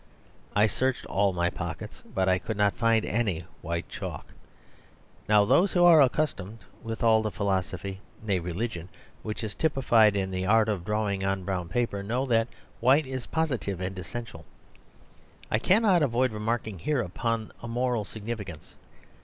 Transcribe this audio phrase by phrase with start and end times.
[0.55, 4.33] I searched all my pockets, but I could not find any white chalk.
[5.29, 8.89] Now, those who are acquainted with all the philosophy (nay, religion)
[9.21, 12.47] which is typified in the art of drawing on brown paper, know that
[12.79, 14.43] white is positive and essential.
[15.51, 18.73] I cannot avoid remarking here upon a moral significance.